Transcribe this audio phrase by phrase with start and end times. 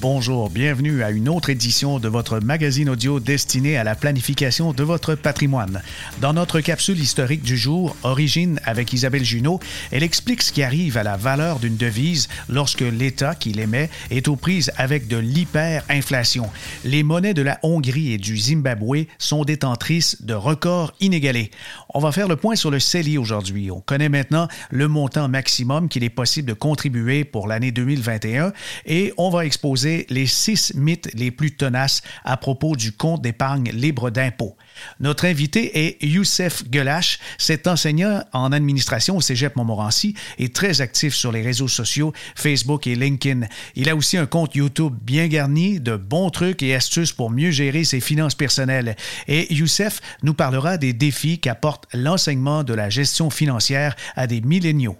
[0.00, 4.82] Bonjour, bienvenue à une autre édition de votre magazine audio destiné à la planification de
[4.82, 5.82] votre patrimoine.
[6.22, 9.60] Dans notre capsule historique du jour, Origine avec Isabelle Junot,
[9.92, 14.26] elle explique ce qui arrive à la valeur d'une devise lorsque l'État qui l'émet est
[14.28, 16.48] aux prises avec de l'hyperinflation.
[16.82, 21.50] Les monnaies de la Hongrie et du Zimbabwe sont détentrices de records inégalés.
[21.92, 23.70] On va faire le point sur le CELI aujourd'hui.
[23.70, 28.54] On connaît maintenant le montant maximum qu'il est possible de contribuer pour l'année 2021
[28.86, 33.70] et on va exposer les six mythes les plus tenaces à propos du compte d'épargne
[33.72, 34.56] libre d'impôt.
[34.98, 37.18] Notre invité est Youssef Gelache.
[37.38, 42.86] Cet enseignant en administration au Cégep Montmorency est très actif sur les réseaux sociaux, Facebook
[42.86, 43.46] et LinkedIn.
[43.76, 47.50] Il a aussi un compte YouTube bien garni de bons trucs et astuces pour mieux
[47.50, 48.96] gérer ses finances personnelles.
[49.28, 54.96] Et Youssef nous parlera des défis qu'apporte l'enseignement de la gestion financière à des milléniaux.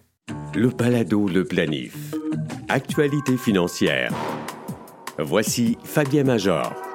[0.55, 1.95] Le balado Le Planif.
[2.69, 4.13] Actualité financière.
[5.23, 6.90] Voici Fabien Major.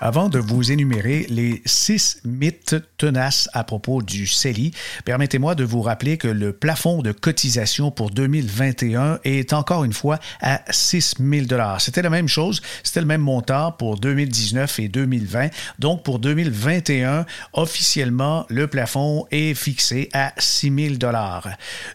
[0.00, 4.72] Avant de vous énumérer les six mythes tenaces à propos du CELI,
[5.04, 10.18] permettez-moi de vous rappeler que le plafond de cotisation pour 2021 est encore une fois
[10.40, 11.46] à 6 000
[11.78, 15.50] C'était la même chose, c'était le même montant pour 2019 et 2020.
[15.78, 21.12] Donc pour 2021, officiellement, le plafond est fixé à 6 000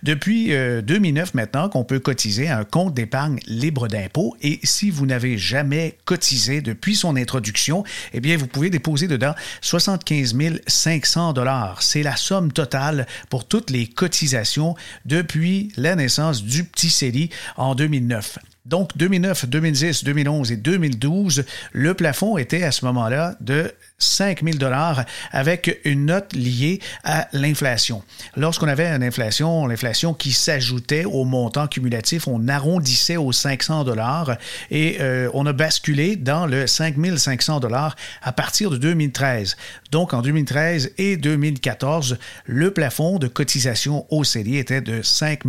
[0.04, 4.38] Depuis 2009 euh, maintenant qu'on peut cotiser un compte d'épargne libre d'impôt.
[4.42, 7.84] Et si vous n'avez jamais cotisé depuis son introduction,
[8.14, 10.36] eh bien, vous pouvez déposer dedans 75
[10.68, 11.82] 500 dollars.
[11.82, 17.76] C'est la somme totale pour toutes les cotisations depuis la naissance du petit CELI en
[17.76, 18.40] 2009.
[18.66, 24.58] Donc, 2009, 2010, 2011 et 2012, le plafond était à ce moment-là de 5 000
[24.58, 28.04] dollars avec une note liée à l'inflation.
[28.36, 34.38] Lorsqu'on avait une inflation, l'inflation qui s'ajoutait au montant cumulatif, on arrondissait aux 500 dollars
[34.72, 39.58] et euh, on a basculé dans le 5 500 dollars à partir de 2013.
[39.92, 45.42] Donc en 2013 et 2014, le plafond de cotisation au CELI était de 5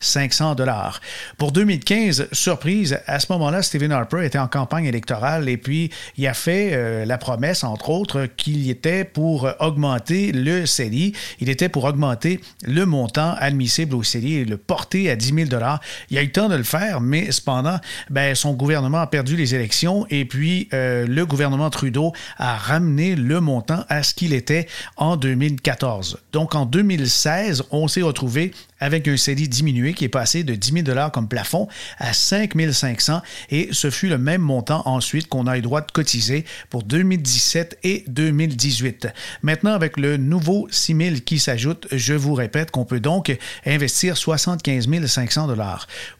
[0.00, 1.00] 500 dollars.
[1.36, 6.26] Pour 2015, surprise, à ce moment-là, Stephen Harper était en campagne électorale et puis il
[6.26, 11.68] a fait euh, la promesse, entre autre qu'il était pour augmenter le CELI, il était
[11.68, 15.62] pour augmenter le montant admissible au CELI et le porter à 10 000
[16.10, 17.78] Il a eu temps de le faire, mais cependant,
[18.10, 23.16] ben, son gouvernement a perdu les élections et puis euh, le gouvernement Trudeau a ramené
[23.16, 24.66] le montant à ce qu'il était
[24.96, 26.18] en 2014.
[26.32, 30.84] Donc en 2016, on s'est retrouvé avec un CELI diminué qui est passé de 10
[30.84, 31.68] 000 comme plafond
[31.98, 35.90] à 5 500 et ce fut le même montant ensuite qu'on a eu droit de
[35.90, 39.08] cotiser pour 2017 et 2018.
[39.42, 43.36] Maintenant, avec le nouveau 6 000 qui s'ajoute, je vous répète qu'on peut donc
[43.66, 45.54] investir 75 500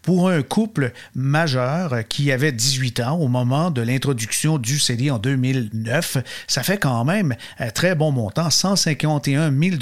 [0.02, 5.18] Pour un couple majeur qui avait 18 ans au moment de l'introduction du CELI en
[5.18, 9.76] 2009, ça fait quand même un très bon montant, 151 000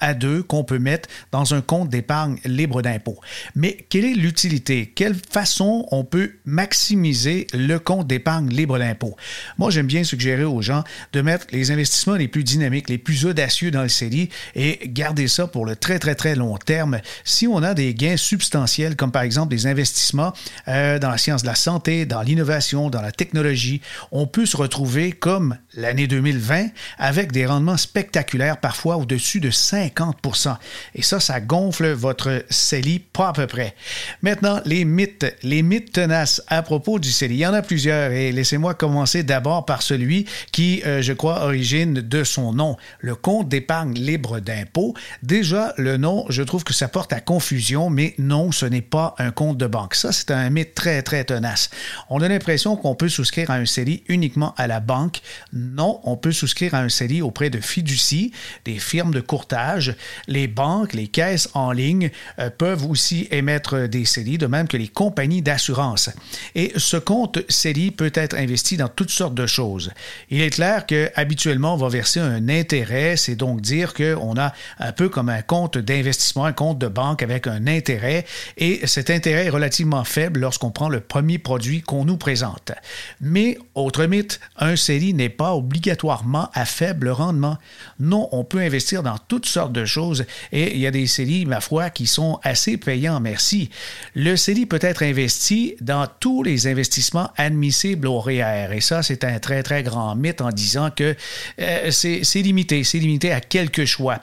[0.00, 3.18] à deux qu'on peut mettre dans un compte d'épargne libre d'impôt.
[3.54, 4.92] Mais quelle est l'utilité?
[4.94, 9.16] Quelle façon on peut maximiser le compte d'épargne libre d'impôt?
[9.58, 13.26] Moi, j'aime bien suggérer aux gens de mettre les investissements les plus dynamiques, les plus
[13.26, 17.00] audacieux dans le CELI et garder ça pour le très, très, très long terme.
[17.24, 20.32] Si on a des gains substantiels, comme par exemple des investissements
[20.68, 23.80] euh, dans la science de la santé, dans l'innovation, dans la technologie,
[24.12, 30.56] on peut se retrouver comme l'année 2020 avec des rendements spectaculaires, parfois au-dessus de 50%
[30.94, 33.76] Et ça, ça gonfle votre votre CELI, pas à peu près.
[34.22, 37.36] Maintenant, les mythes, les mythes tenaces à propos du CELI.
[37.36, 41.44] Il y en a plusieurs et laissez-moi commencer d'abord par celui qui, euh, je crois,
[41.44, 44.92] origine de son nom, le compte d'épargne libre d'impôt.
[45.22, 49.14] Déjà, le nom, je trouve que ça porte à confusion, mais non, ce n'est pas
[49.18, 49.94] un compte de banque.
[49.94, 51.70] Ça, c'est un mythe très, très tenace.
[52.08, 55.20] On a l'impression qu'on peut souscrire à un CELI uniquement à la banque.
[55.52, 58.32] Non, on peut souscrire à un CELI auprès de fiducies,
[58.64, 59.94] des firmes de courtage,
[60.26, 61.99] les banques, les caisses en ligne,
[62.38, 66.10] euh, peuvent aussi émettre des CELI, de même que les compagnies d'assurance.
[66.54, 69.90] Et ce compte CELI peut être investi dans toutes sortes de choses.
[70.30, 74.92] Il est clair qu'habituellement, on va verser un intérêt, c'est donc dire qu'on a un
[74.92, 78.24] peu comme un compte d'investissement, un compte de banque avec un intérêt,
[78.56, 82.72] et cet intérêt est relativement faible lorsqu'on prend le premier produit qu'on nous présente.
[83.20, 87.58] Mais, autre mythe, un CELI n'est pas obligatoirement à faible rendement.
[87.98, 91.46] Non, on peut investir dans toutes sortes de choses, et il y a des CELI,
[91.46, 93.70] ma foi, qui sont assez payants, merci.
[94.14, 98.68] Le CELI peut être investi dans tous les investissements admissibles au REER.
[98.70, 101.14] E et ça, c'est un très, très grand mythe en disant que
[101.60, 102.84] euh, c'est limité.
[102.84, 104.20] C'est limité à quelques choix.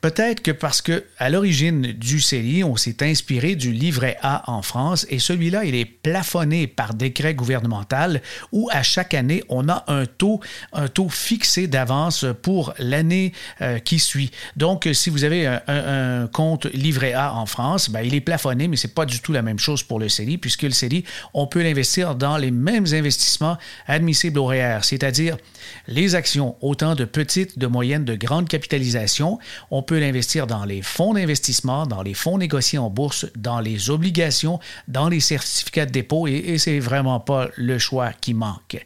[0.00, 4.62] Peut-être que parce que à l'origine du CELI, on s'est inspiré du livret A en
[4.62, 8.22] France et celui-là, il est plafonné par décret gouvernemental
[8.52, 10.40] où à chaque année, on a un taux,
[10.72, 14.30] un taux fixé d'avance pour l'année euh, qui suit.
[14.56, 18.94] Donc, si vous avez un, compte livret En France, ben, il est plafonné, mais c'est
[18.94, 21.04] pas du tout la même chose pour le CELI, puisque le CELI,
[21.34, 25.36] on peut l'investir dans les mêmes investissements admissibles au REER, e c'est-à-dire
[25.86, 29.38] les actions, autant de petites, de moyennes, de grandes capitalisations.
[29.70, 33.90] On peut l'investir dans les fonds d'investissement, dans les fonds négociés en bourse, dans les
[33.90, 38.84] obligations, dans les certificats de dépôt, et, et c'est vraiment pas le choix qui manque.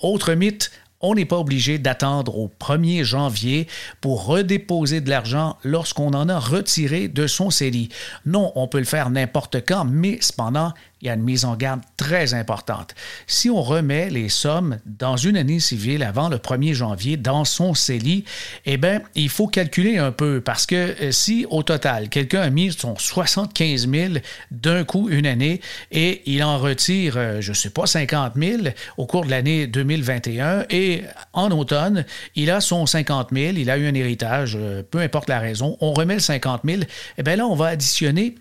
[0.00, 0.70] Autre mythe,
[1.00, 3.66] on n'est pas obligé d'attendre au 1er janvier
[4.00, 7.88] pour redéposer de l'argent lorsqu'on en a retiré de son CELI.
[8.24, 10.72] Non, on peut le faire n'importe quand, mais cependant,
[11.02, 12.94] il y a une mise en garde très importante.
[13.26, 17.74] Si on remet les sommes dans une année civile avant le 1er janvier dans son
[17.74, 18.24] CELI,
[18.64, 22.50] eh bien, il faut calculer un peu parce que euh, si au total, quelqu'un a
[22.50, 24.12] mis son 75 000
[24.50, 25.60] d'un coup une année
[25.92, 28.62] et il en retire, euh, je ne sais pas, 50 000
[28.96, 31.02] au cours de l'année 2021 et
[31.34, 35.28] en automne, il a son 50 000, il a eu un héritage, euh, peu importe
[35.28, 36.82] la raison, on remet le 50 000,
[37.18, 38.36] eh bien là, on va additionner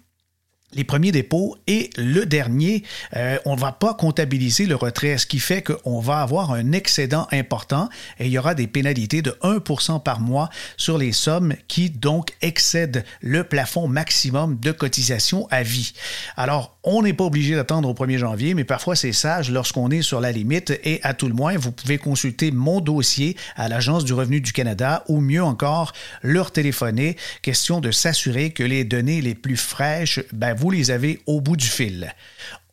[0.75, 2.83] les premiers dépôts et le dernier,
[3.16, 6.74] euh, on ne va pas comptabiliser le retrait, ce qui fait qu'on va avoir un
[6.74, 7.89] excédent important
[8.19, 12.33] et il y aura des pénalités de 1% par mois sur les sommes qui donc
[12.42, 15.94] excèdent le plafond maximum de cotisation à vie.
[16.36, 20.03] Alors, on n'est pas obligé d'attendre au 1er janvier, mais parfois c'est sage lorsqu'on est
[20.03, 24.05] sur la limite et à tout le moins, vous pouvez consulter mon dossier à l'Agence
[24.05, 29.21] du revenu du Canada ou mieux encore, leur téléphoner, question de s'assurer que les données
[29.21, 32.13] les plus fraîches, ben, vous les avez au bout du fil.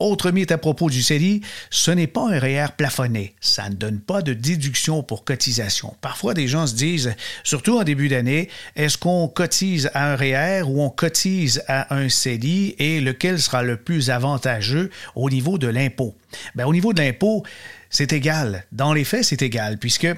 [0.02, 3.36] Autre mythe à propos du CELI, ce n'est pas un REER plafonné.
[3.40, 5.94] Ça ne donne pas de déduction pour cotisation.
[6.00, 7.14] Parfois, des gens se disent,
[7.44, 12.08] surtout en début d'année, est-ce qu'on cotise à un REER ou on cotise à un
[12.08, 16.16] CELI et lequel sera le plus avantageux au niveau de l'impôt?
[16.56, 17.44] Ben, au niveau de l'impôt,
[17.92, 18.64] c'est égal.
[18.72, 20.08] Dans les faits, c'est égal, puisque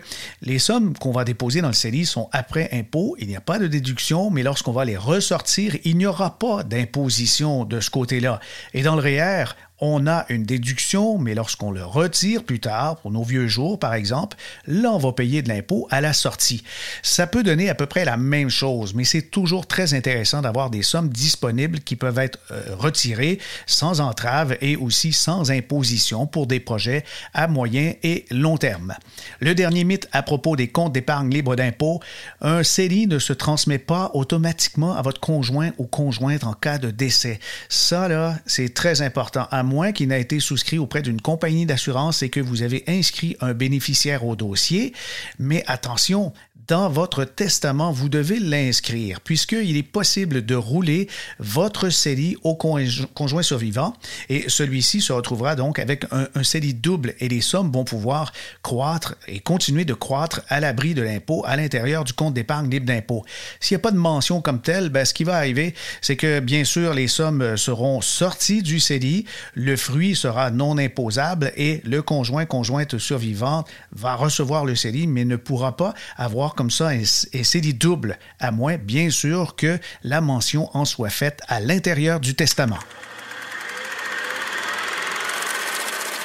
[0.42, 3.16] les sommes qu'on va déposer dans le CELI sont après impôt.
[3.18, 6.62] Il n'y a pas de déduction, mais lorsqu'on va les ressortir, il n'y aura pas
[6.62, 8.38] d'imposition de ce côté-là.
[8.74, 13.10] Et dans le REER, on a une déduction, mais lorsqu'on le retire plus tard, pour
[13.10, 14.36] nos vieux jours par exemple,
[14.66, 16.62] là on va payer de l'impôt à la sortie.
[17.02, 20.70] Ça peut donner à peu près la même chose, mais c'est toujours très intéressant d'avoir
[20.70, 26.46] des sommes disponibles qui peuvent être euh, retirées sans entrave et aussi sans imposition pour
[26.46, 28.94] des projets à moyen et long terme.
[29.40, 32.00] Le dernier mythe à propos des comptes d'épargne libre d'impôt,
[32.40, 36.90] un CELI ne se transmet pas automatiquement à votre conjoint ou conjointe en cas de
[36.90, 37.40] décès.
[37.68, 42.28] Ça là, c'est très important moins qu'il n'ait été souscrit auprès d'une compagnie d'assurance et
[42.28, 44.92] que vous avez inscrit un bénéficiaire au dossier.
[45.38, 46.32] Mais attention,
[46.66, 51.08] dans votre testament, vous devez l'inscrire, puisqu'il est possible de rouler
[51.38, 53.94] votre CELI au conjoint survivant,
[54.28, 58.32] et celui-ci se retrouvera donc avec un, un CELI double, et les sommes vont pouvoir
[58.62, 62.86] croître et continuer de croître à l'abri de l'impôt à l'intérieur du compte d'épargne libre
[62.86, 63.24] d'impôt.
[63.60, 66.40] S'il n'y a pas de mention comme telle, ben, ce qui va arriver, c'est que
[66.40, 72.00] bien sûr, les sommes seront sorties du CELI, le fruit sera non imposable, et le
[72.00, 77.04] conjoint, conjointe survivante va recevoir le CELI, mais ne pourra pas avoir comme ça et
[77.04, 82.20] c'est dit double, à moins, bien sûr, que la mention en soit faite à l'intérieur
[82.20, 82.78] du testament.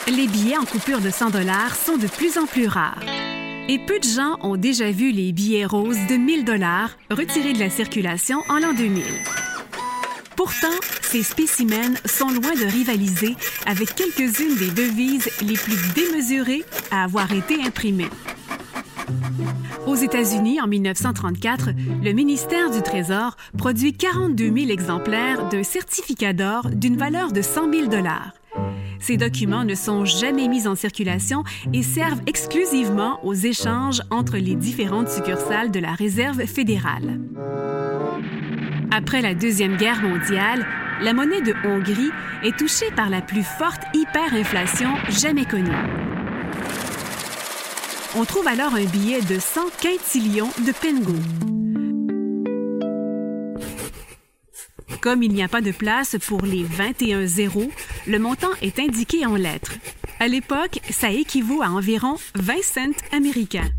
[0.08, 3.04] Les billets en coupure de 100 dollars sont de plus en plus rares.
[3.68, 7.60] Et peu de gens ont déjà vu les billets roses de 1000 dollars retirés de
[7.60, 9.04] la circulation en l'an 2000.
[10.36, 10.68] Pourtant,
[11.02, 13.36] ces spécimens sont loin de rivaliser
[13.68, 18.10] avec quelques-unes des devises les plus démesurées à avoir été imprimées.
[19.88, 21.70] Aux États-Unis, en 1934,
[22.04, 27.72] le ministère du Trésor produit 42 000 exemplaires d'un certificat d'or d'une valeur de 100
[27.72, 28.34] 000 dollars.
[29.00, 34.56] Ces documents ne sont jamais mis en circulation et servent exclusivement aux échanges entre les
[34.56, 37.20] différentes succursales de la Réserve fédérale.
[38.92, 40.66] Après la Deuxième Guerre mondiale,
[41.02, 42.12] la monnaie de Hongrie
[42.44, 45.72] est touchée par la plus forte hyperinflation jamais connue.
[48.16, 51.14] On trouve alors un billet de 100 quintillions de pengo.
[55.00, 57.70] Comme il n'y a pas de place pour les 21 zéros,
[58.08, 59.74] le montant est indiqué en lettres.
[60.20, 63.70] À l'époque, ça équivaut à environ 20 cents américains.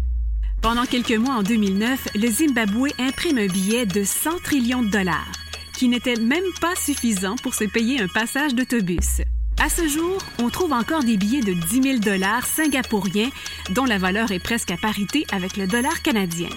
[0.63, 5.33] Pendant quelques mois en 2009, le Zimbabwe imprime un billet de 100 trillions de dollars
[5.75, 9.23] qui n'était même pas suffisant pour se payer un passage d'autobus.
[9.63, 13.29] À ce jour, on trouve encore des billets de 10 000 dollars singapouriens
[13.73, 16.49] dont la valeur est presque à parité avec le dollar canadien.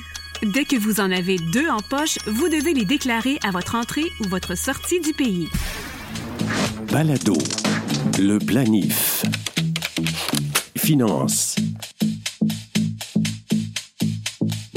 [0.42, 4.10] Dès que vous en avez deux en poche, vous devez les déclarer à votre entrée
[4.22, 5.50] ou votre sortie du pays.
[6.94, 7.38] Balado,
[8.20, 9.26] le planif.
[10.78, 11.58] Finance.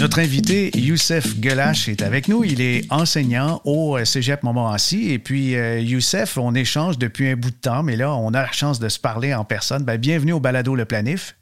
[0.07, 2.45] Notre invité, Youssef Gelache, est avec nous.
[2.45, 5.11] Il est enseignant au Cégep Montmorency.
[5.11, 8.43] Et puis, euh, Youssef, on échange depuis un bout de temps, mais là, on a
[8.43, 9.83] la chance de se parler en personne.
[9.83, 11.35] Ben, bienvenue au Balado Le Planif.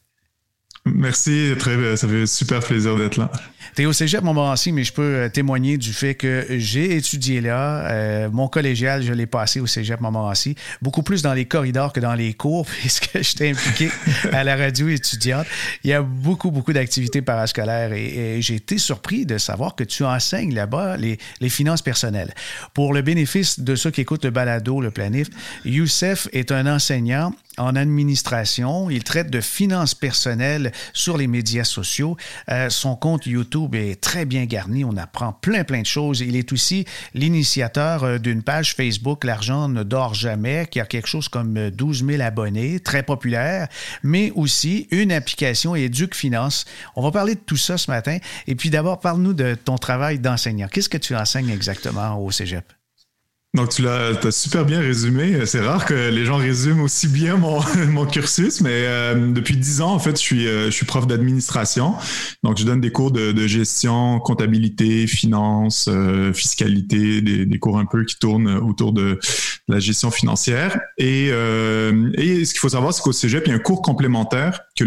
[0.86, 3.30] Merci, très, ça fait super plaisir d'être là.
[3.74, 7.40] Tu es au cégep Montmorency, mais je peux euh, témoigner du fait que j'ai étudié
[7.40, 7.90] là.
[7.90, 12.00] Euh, mon collégial, je l'ai passé au cégep Montmorency, beaucoup plus dans les corridors que
[12.00, 13.88] dans les cours, puisque j'étais impliqué
[14.30, 15.46] à la radio étudiante.
[15.84, 20.04] Il y a beaucoup, beaucoup d'activités parascolaires et, j'ai été surpris de savoir que tu
[20.04, 22.34] enseignes là-bas les, les, finances personnelles.
[22.74, 25.28] Pour le bénéfice de ceux qui écoutent le balado, le planif,
[25.64, 28.90] Youssef est un enseignant en administration.
[28.90, 32.16] Il traite de finances personnelles sur les médias sociaux.
[32.50, 34.84] Euh, son compte YouTube est très bien garni.
[34.84, 36.20] On apprend plein, plein de choses.
[36.20, 36.84] Il est aussi
[37.14, 42.02] l'initiateur euh, d'une page Facebook, L'argent ne dort jamais, qui a quelque chose comme 12
[42.02, 43.68] euh, 000 abonnés, très populaire,
[44.02, 46.64] mais aussi une application Éduc Finance.
[46.96, 48.18] On va parler de tout ça ce matin.
[48.46, 50.68] Et puis d'abord, parle-nous de ton travail d'enseignant.
[50.68, 52.73] Qu'est-ce que tu enseignes exactement au Cégep?
[53.54, 55.46] Donc, tu l'as as super bien résumé.
[55.46, 57.36] C'est rare que les gens résument aussi bien
[57.88, 61.06] mon, cursus, mais euh, depuis dix ans, en fait, je suis, euh, je suis prof
[61.06, 61.94] d'administration.
[62.42, 67.78] Donc, je donne des cours de, de gestion, comptabilité, finance, euh, fiscalité, des, des, cours
[67.78, 69.20] un peu qui tournent autour de
[69.68, 70.78] la gestion financière.
[70.98, 74.60] Et, et ce qu'il faut savoir, c'est qu'au Cégep, il y a un cours complémentaire
[74.76, 74.84] que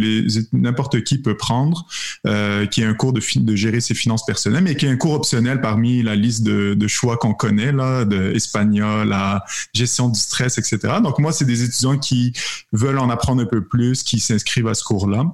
[0.55, 1.85] n'importe qui peut prendre,
[2.23, 5.13] qui est un cours de, de gérer ses finances personnelles, mais qui est un cours
[5.13, 8.33] optionnel parmi la liste de, de choix qu'on connaît, là, de
[9.05, 9.43] la
[9.73, 10.95] gestion du stress, etc.
[11.03, 12.33] Donc moi, c'est des étudiants qui
[12.71, 15.25] veulent en apprendre un peu plus, qui s'inscrivent à ce cours-là.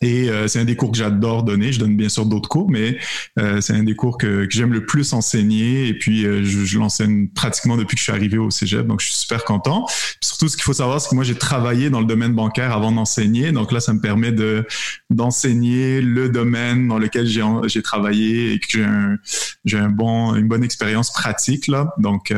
[0.00, 1.72] Et euh, c'est un des cours que j'adore donner.
[1.72, 2.98] Je donne bien sûr d'autres cours, mais
[3.38, 5.88] euh, c'est un des cours que, j'aime le plus enseigner.
[5.88, 8.86] Et puis, euh, je, l'enseigne pratiquement depuis que je suis arrivé au cégep.
[8.86, 9.86] Donc, je suis super content.
[10.20, 12.92] surtout, ce qu'il faut savoir, c'est que moi, j'ai travaillé dans le domaine bancaire avant
[12.92, 13.52] d'enseigner.
[13.52, 14.66] Donc là, ça me permet de
[15.10, 19.16] d'enseigner le domaine dans lequel j'ai j'ai travaillé et que j'ai un,
[19.64, 21.94] j'ai un bon, une bonne expérience pratique là.
[21.98, 22.32] Donc,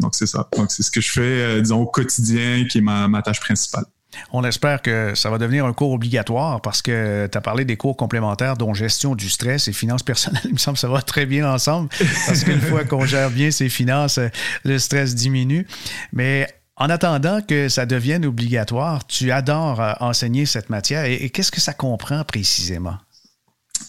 [0.00, 0.48] donc c'est ça.
[0.56, 3.84] Donc, c'est ce que je fais, disons, au quotidien, qui est ma, ma tâche principale.
[4.32, 7.76] On espère que ça va devenir un cours obligatoire parce que tu as parlé des
[7.76, 10.42] cours complémentaires dont gestion du stress et finances personnelles.
[10.44, 11.88] Il me semble que ça va très bien ensemble
[12.26, 14.20] parce qu'une fois qu'on gère bien ses finances,
[14.64, 15.66] le stress diminue.
[16.12, 16.48] Mais
[16.80, 21.60] en attendant que ça devienne obligatoire, tu adores euh, enseigner cette matière et, qu'est-ce que
[21.60, 22.96] ça comprend précisément?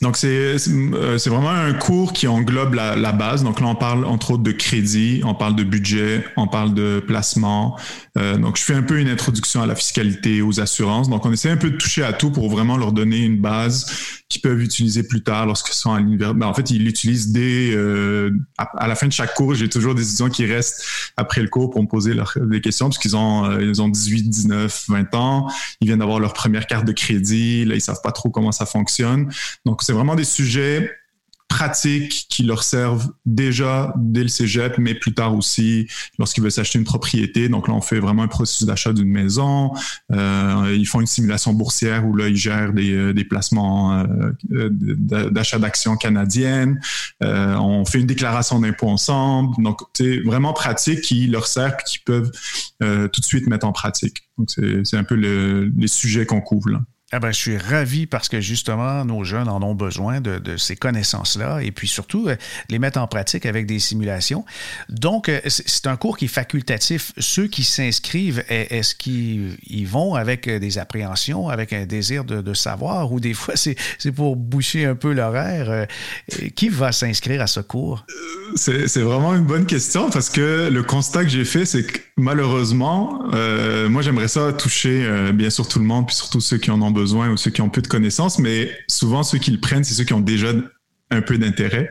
[0.02, 3.44] Donc, c'est euh, vraiment un cours qui englobe la, base.
[3.44, 7.04] Donc là, on parle entre autres de crédit, on parle de budget, on parle de
[7.06, 7.78] placement,
[8.20, 11.10] euh, donc, je fais un peu une introduction à la fiscalité, aux assurances.
[11.10, 13.86] Donc, on essaie un peu de toucher à tout pour vraiment leur donner une base
[14.28, 16.38] qu'ils peuvent utiliser plus tard lorsqu'ils sont à l'université.
[16.38, 19.56] Ben, en fait, ils l'utilisent dès euh, à, la fin de chaque cours.
[19.56, 20.84] J'ai toujours des étudiants qui restent
[21.18, 25.16] après le cours pour me poser des questions parce qu'ils ont ont 18, 19, 20
[25.16, 25.48] ans.
[25.82, 27.66] Ils viennent d'avoir leur première carte de crédit.
[27.66, 29.32] Là, ils savent pas trop comment ça fonctionne.
[29.66, 30.88] Donc, c'est vraiment des sujets
[31.48, 35.88] pratiques qui leur servent déjà dès le cégep, mais plus tard aussi
[36.20, 37.50] lorsqu'ils veulent s'acheter une propriété.
[37.50, 39.74] Donc là, on fait vraiment un processus d'achat d'une maison.
[40.12, 44.06] Euh, ils font une simulation boursière où là, ils gèrent des, euh, placements
[44.52, 46.80] euh, d'achat d'actions canadiennes.
[47.20, 49.56] On fait une déclaration d'impôt ensemble.
[49.64, 52.32] Donc, c'est vraiment pratique qui leur sert et qui peuvent
[52.80, 54.30] tout de suite mettre en pratique.
[54.38, 56.80] Donc, c'est un peu le, les sujets qu'on couvre là.
[57.12, 60.58] Ah ben, je suis ravi parce que justement, nos jeunes en ont besoin de, de
[60.58, 62.36] ces connaissances-là et puis surtout euh,
[62.70, 64.46] les mettre en pratique avec des simulations.
[64.90, 67.12] Donc, euh, c'est un cours qui est facultatif.
[67.18, 72.54] Ceux qui s'inscrivent, est-ce qu'ils vont avec euh, des appréhensions, avec un désir de, de
[72.54, 75.88] savoir ou des fois c'est pour boucher un peu l'horaire?
[76.56, 78.06] Qui va s'inscrire à ce cours?
[78.56, 83.30] C'est vraiment une bonne question parce que le constat que j'ai fait, c'est que malheureusement,
[83.34, 86.82] euh, moi j'aimerais ça toucher bien sûr tout le monde puis surtout ceux qui en
[86.82, 89.60] ont besoin besoin ou ceux qui ont peu de connaissances, mais souvent ceux qui le
[89.60, 90.54] prennent, c'est ceux qui ont déjà
[91.12, 91.90] un peu d'intérêt.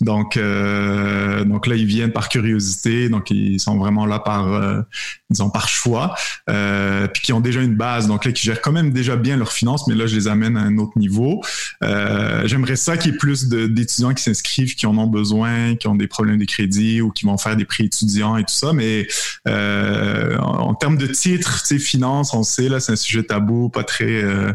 [0.00, 4.80] Donc, euh, donc là, ils viennent par curiosité, donc ils sont vraiment là par euh,
[5.30, 6.14] disons par choix,
[6.48, 9.36] euh, puis qui ont déjà une base, donc là qui gèrent quand même déjà bien
[9.36, 11.42] leurs finances, mais là je les amène à un autre niveau.
[11.82, 15.88] Euh, J'aimerais ça qu'il y ait plus d'étudiants qui s'inscrivent, qui en ont besoin, qui
[15.88, 18.72] ont des problèmes de crédit ou qui vont faire des prix étudiants et tout ça,
[18.72, 19.08] mais
[19.48, 23.68] euh, en, termes de titres, tu sais, finances, on sait là, c'est un sujet tabou,
[23.68, 24.52] pas très, euh,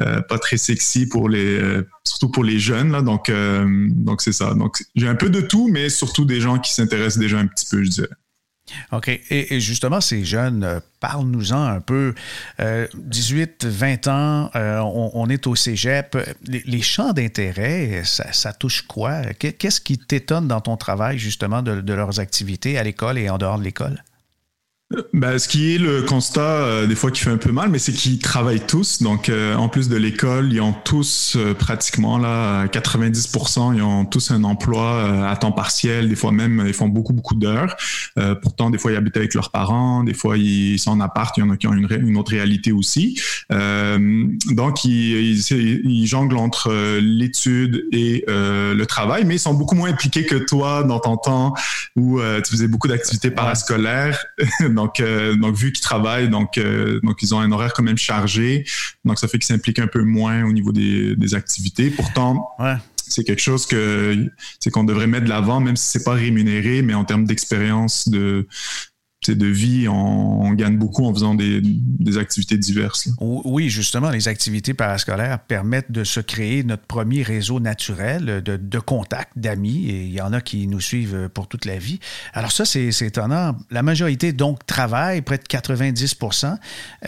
[0.00, 4.32] euh, pas très sexy pour les, euh, surtout pour les jeunes là, donc donc c'est
[4.32, 4.54] ça.
[4.54, 7.66] Donc j'ai un peu de tout, mais surtout des gens qui s'intéressent déjà un petit
[7.70, 8.08] peu, je dirais.
[8.92, 9.08] OK.
[9.30, 12.14] Et, justement, ces jeunes, euh, parle-nous-en un peu.
[12.94, 16.16] 18, euh, 20 ans, euh, on, est au cégep.
[16.46, 19.22] Les, champs d'intérêt, ça, touche quoi?
[19.34, 23.58] Qu'est-ce qui t'étonne dans ton travail, justement, de leurs activités à l'école et en dehors
[23.58, 24.02] de l'école?
[25.12, 27.78] Ben, ce qui est le constat euh, des fois qui fait un peu mal, mais
[27.78, 29.02] c'est qu'ils travaillent tous.
[29.02, 34.04] Donc, euh, en plus de l'école, ils ont tous euh, pratiquement là 90%, ils ont
[34.04, 36.08] tous un emploi à temps partiel.
[36.08, 37.76] Des fois même, ils font beaucoup beaucoup d'heures.
[38.42, 40.04] pourtant, des fois, ils habitent avec leurs parents.
[40.04, 41.36] Des fois, ils sont en appart.
[41.36, 43.20] Il y en a qui ont une, une autre réalité aussi.
[43.50, 49.90] donc, ils, ils, ils, jonglent entre l'étude et le travail, mais ils sont beaucoup moins
[49.90, 51.54] impliqués que toi dans ton temps
[51.96, 54.24] où tu faisais beaucoup d'activités parascolaires.
[54.82, 57.98] Donc, euh, donc vu qu'ils travaillent, donc, euh, donc ils ont un horaire quand même
[57.98, 58.64] chargé.
[59.04, 61.90] Donc, ça fait qu'ils s'impliquent un peu moins au niveau des, des activités.
[61.90, 62.48] Pourtant,
[62.96, 66.82] c'est quelque chose que c'est qu'on devrait mettre de l'avant, même si c'est pas rémunéré,
[66.82, 68.48] mais en termes d'expérience de
[69.30, 71.62] de vie, on, gagne beaucoup en faisant des,
[72.18, 73.08] activités diverses.
[73.20, 79.32] Oui, justement, les activités parascolaires permettent de se créer notre premier réseau naturel de, contacts,
[79.36, 82.00] d'amis, et il y en a qui nous suivent pour toute la vie.
[82.34, 83.56] Alors ça, c'est étonnant.
[83.70, 86.56] La majorité, donc, travaille, près de 90%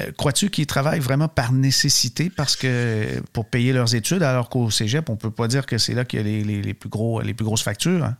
[0.00, 4.70] euh, Crois-tu qu'ils travaillent vraiment par nécessité parce que pour payer leurs études, alors qu'au
[4.70, 7.20] cégep, on peut pas dire que c'est là qu'il y a les, les, plus gros,
[7.20, 8.04] les plus grosses factures?
[8.04, 8.16] Hein?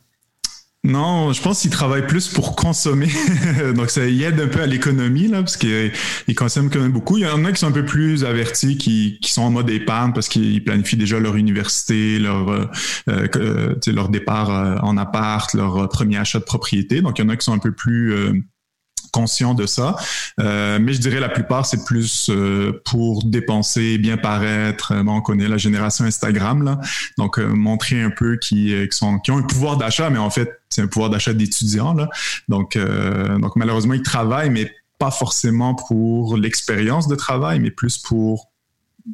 [0.84, 3.08] Non, je pense qu'ils travaillent plus pour consommer.
[3.74, 5.90] Donc, ça y aide un peu à l'économie, là, parce qu'ils
[6.36, 7.16] consomment quand même beaucoup.
[7.16, 9.70] Il y en a qui sont un peu plus avertis, qui, qui sont en mode
[9.70, 12.68] épargne parce qu'ils planifient déjà leur université, leur, euh,
[13.08, 17.00] euh leur départ euh, en appart, leur premier achat de propriété.
[17.00, 18.34] Donc, il y en a qui sont un peu plus euh,
[19.14, 19.94] conscient de ça.
[20.40, 24.90] Euh, mais je dirais la plupart, c'est plus euh, pour dépenser, bien paraître.
[24.92, 26.80] Euh, on connaît la génération Instagram, là.
[27.16, 30.88] Donc, montrer un peu qui, qui ont un pouvoir d'achat, mais en fait, c'est un
[30.88, 32.08] pouvoir d'achat d'étudiants, là.
[32.48, 32.76] Donc,
[33.38, 38.50] donc, malheureusement, ils travaillent, mais pas forcément pour l'expérience de travail, mais plus pour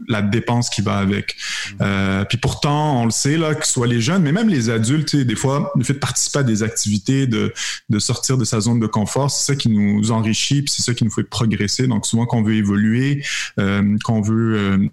[0.08, 1.36] la dépense qui va avec.
[1.80, 4.70] Euh, puis pourtant, on le sait, là, que ce soit les jeunes, mais même les
[4.70, 7.52] adultes, des fois, le fait de participer à des activités, de,
[7.98, 11.04] sortir de sa zone de confort, c'est ça qui nous enrichit, puis c'est ça qui
[11.04, 11.86] nous fait progresser.
[11.86, 13.24] Donc souvent, qu'on veut évoluer,
[13.58, 14.88] euh, qu'on veut euh,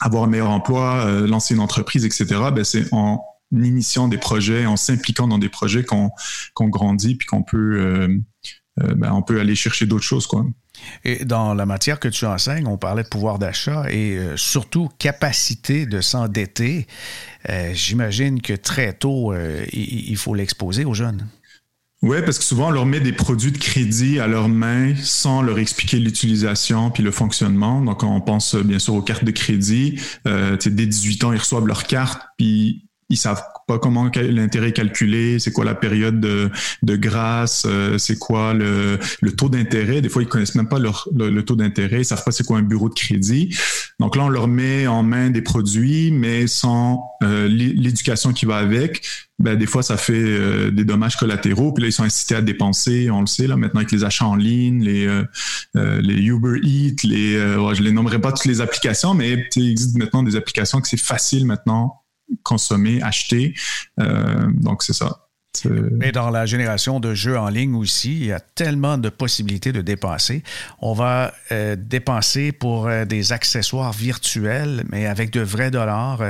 [0.00, 4.76] avoir un meilleur emploi, lancer une entreprise, etc., ben, c'est en initiant des projets, en
[4.76, 6.10] s'impliquant dans des projets qu'on
[6.54, 8.20] qu'on grandit, puis qu'on peut,
[8.76, 10.44] ben, on peut aller chercher d'autres choses, quoi.
[11.04, 14.88] Et dans la matière que tu enseignes, on parlait de pouvoir d'achat et euh, surtout
[14.98, 16.86] capacité de s'endetter.
[17.48, 21.26] Euh, j'imagine que très tôt, euh, il, faut l'exposer aux jeunes.
[22.02, 25.40] Oui, parce que souvent, on leur met des produits de crédit à leurs mains sans
[25.40, 27.80] leur expliquer l'utilisation puis le fonctionnement.
[27.80, 30.00] Donc, on pense bien sûr aux cartes de crédit.
[30.24, 35.38] dès 18 ans, ils reçoivent leur carte, puis ils savent pas comment l'intérêt est calculé,
[35.38, 36.50] c'est quoi la période de,
[36.82, 40.02] de grâce, euh, c'est quoi le, le taux d'intérêt.
[40.02, 42.58] Des fois, ils connaissent même pas leur, le, taux d'intérêt, ils savent pas c'est quoi
[42.58, 43.56] un bureau de crédit.
[44.00, 48.56] Donc là, on leur met en main des produits, mais sans euh, l'éducation qui va
[48.56, 49.06] avec.
[49.38, 51.72] Ben, des fois, ça fait euh, des dommages collatéraux.
[51.72, 54.26] Puis là, ils sont incités à dépenser, on le sait, là, maintenant avec les achats
[54.26, 55.08] en ligne, les,
[55.74, 60.22] les Uber Eats, les, je les nommerai pas toutes les applications, mais il existe maintenant
[60.22, 62.03] des applications que c'est facile maintenant
[62.42, 63.54] consommer, acheter.
[64.00, 65.20] Euh, donc, c'est ça.
[65.64, 69.70] Mais dans la génération de jeux en ligne aussi, il y a tellement de possibilités
[69.70, 70.42] de dépenser.
[70.80, 76.22] On va euh, dépenser pour euh, des accessoires virtuels, mais avec de vrais dollars,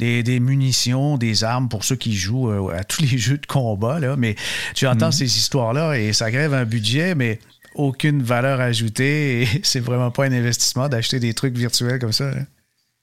[0.00, 4.00] des, des, munitions, des armes pour ceux qui jouent à tous les jeux de combat.
[4.00, 4.16] Là.
[4.16, 4.34] Mais
[4.74, 5.12] tu entends mm-hmm.
[5.12, 7.38] ces histoires-là et ça grève un budget, mais
[7.74, 12.30] aucune valeur ajoutée et c'est vraiment pas un investissement d'acheter des trucs virtuels comme ça.
[12.30, 12.46] Hein.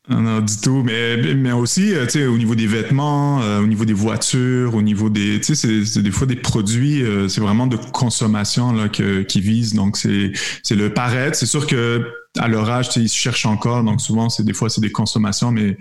[0.09, 0.81] Non, du tout.
[0.83, 4.73] Mais, mais aussi, euh, tu sais, au niveau des vêtements, euh, au niveau des voitures,
[4.73, 8.73] au niveau des, tu sais, c'est des fois des produits, euh, c'est vraiment de consommation
[8.73, 9.75] là que, qui visent.
[9.75, 10.31] Donc c'est
[10.71, 11.37] le paraître.
[11.37, 12.07] C'est sûr que
[12.39, 13.83] à leur âge, ils se cherchent encore.
[13.83, 15.77] Donc souvent, c'est des fois c'est des consommations, mais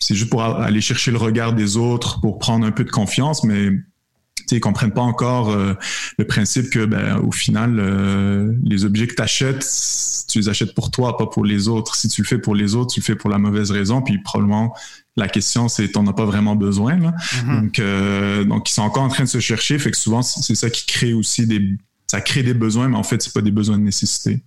[0.00, 3.42] c'est juste pour aller chercher le regard des autres, pour prendre un peu de confiance.
[3.42, 3.70] Mais
[4.52, 5.74] ils comprennent pas encore euh,
[6.18, 9.66] le principe que ben, au final euh, les objets que tu achètes
[10.28, 12.74] tu les achètes pour toi pas pour les autres si tu le fais pour les
[12.74, 14.74] autres tu le fais pour la mauvaise raison puis probablement
[15.16, 17.12] la question c'est t'en as pas vraiment besoin là.
[17.12, 17.60] Mm-hmm.
[17.60, 20.54] donc euh, donc ils sont encore en train de se chercher fait que souvent c'est
[20.54, 23.50] ça qui crée aussi des ça crée des besoins, mais en fait, c'est pas des
[23.50, 24.40] besoins de nécessité.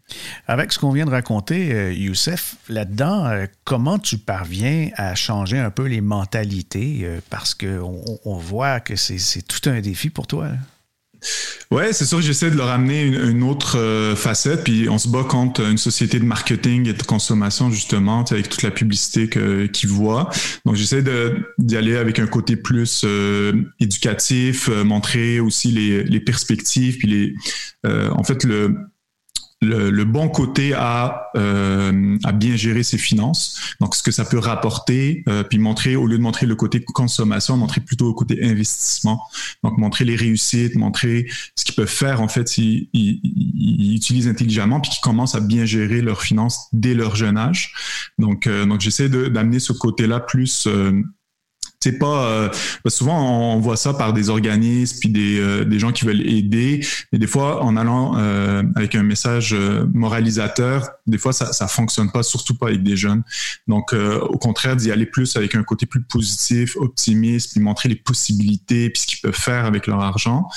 [0.48, 5.58] Avec ce qu'on vient de raconter, euh, Youssef, là-dedans, euh, comment tu parviens à changer
[5.58, 7.02] un peu les mentalités?
[7.04, 10.48] Euh, parce qu'on on voit que c'est tout un défi pour toi.
[11.72, 15.24] Ouais, c'est sûr j'essaie de leur amener une, autre euh, facette, puis on se bat
[15.24, 20.30] contre une société de marketing et de consommation justement, avec toute la publicité qu'ils voient.
[20.66, 21.04] Donc j'essaie
[21.58, 27.08] d'y aller avec un côté plus euh, éducatif, euh, montrer aussi les, les perspectives, puis
[27.08, 27.36] les,
[27.86, 28.76] en fait le
[29.62, 33.76] le, bon côté à, euh, à bien gérer ses finances.
[33.82, 36.82] Donc, ce que ça peut rapporter, euh, puis montrer, au lieu de montrer le côté
[36.82, 39.22] consommation, montrer plutôt le côté investissement.
[39.64, 44.80] Donc, montrer les réussites, montrer ce qu'ils peuvent faire, en fait, s'ils ils, utilisent intelligemment,
[44.80, 47.74] puis qu'ils commencent à bien gérer leurs finances dès leur jeune âge.
[48.18, 51.02] Donc, euh, donc j'essaie d'amener ce côté-là plus euh,
[51.82, 52.50] c'est pas euh,
[52.88, 56.86] souvent on voit ça par des organismes puis des, euh, des gens qui veulent aider.
[57.12, 59.56] Mais des fois en allant euh, avec un message
[59.94, 63.24] moralisateur des fois ça ça fonctionne pas surtout pas avec des jeunes.
[63.68, 67.96] Donc au contraire d'y aller plus avec un côté plus positif optimiste puis montrer les
[67.96, 70.48] possibilités puis ce qu'ils peuvent faire avec leur argent.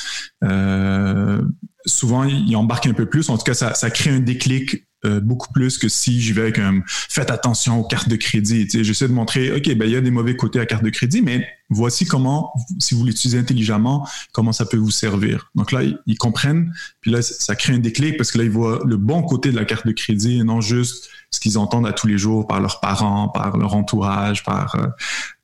[1.86, 3.28] Souvent ils embarquent un peu plus.
[3.28, 6.42] En tout cas ça, ça crée un déclic euh, beaucoup plus que si j'y vais
[6.42, 8.68] avec un faites attention aux cartes de crédit.
[8.70, 11.22] J'essaie de montrer, OK, ben, il y a des mauvais côtés à carte de crédit,
[11.22, 15.50] mais voici comment, si vous l'utilisez intelligemment, comment ça peut vous servir.
[15.54, 18.80] Donc là, ils, comprennent, puis là, ça crée un déclic parce que là, ils voient
[18.84, 21.92] le bon côté de la carte de crédit et non juste ce qu'ils entendent à
[21.92, 24.86] tous les jours par leurs parents, par leur entourage, par, euh,